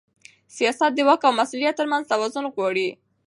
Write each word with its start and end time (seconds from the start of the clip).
سیاست 0.55 0.91
د 0.95 0.99
واک 1.07 1.21
او 1.27 1.31
مسؤلیت 1.39 1.75
ترمنځ 1.79 2.03
توازن 2.11 2.45
غواړي 2.55 2.87